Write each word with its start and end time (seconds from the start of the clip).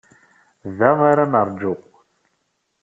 Da 0.77 0.91
ara 1.09 1.25
neṛju. 1.31 1.73